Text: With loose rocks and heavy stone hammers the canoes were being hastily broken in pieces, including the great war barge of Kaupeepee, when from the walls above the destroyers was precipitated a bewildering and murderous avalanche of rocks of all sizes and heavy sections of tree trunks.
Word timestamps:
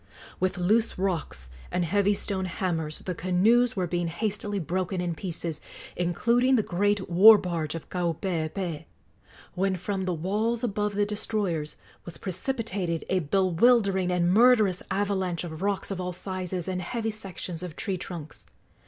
With 0.39 0.57
loose 0.57 0.97
rocks 0.97 1.51
and 1.71 1.85
heavy 1.85 2.15
stone 2.15 2.45
hammers 2.45 3.03
the 3.05 3.13
canoes 3.13 3.75
were 3.75 3.85
being 3.85 4.07
hastily 4.07 4.57
broken 4.57 4.99
in 4.99 5.13
pieces, 5.13 5.61
including 5.95 6.55
the 6.55 6.63
great 6.63 7.07
war 7.07 7.37
barge 7.37 7.75
of 7.75 7.87
Kaupeepee, 7.91 8.85
when 9.53 9.75
from 9.75 10.05
the 10.05 10.13
walls 10.15 10.63
above 10.63 10.95
the 10.95 11.05
destroyers 11.05 11.77
was 12.03 12.17
precipitated 12.17 13.05
a 13.09 13.19
bewildering 13.19 14.09
and 14.11 14.33
murderous 14.33 14.81
avalanche 14.89 15.43
of 15.43 15.61
rocks 15.61 15.91
of 15.91 16.01
all 16.01 16.13
sizes 16.13 16.67
and 16.67 16.81
heavy 16.81 17.11
sections 17.11 17.61
of 17.61 17.75
tree 17.75 17.99
trunks. 17.99 18.47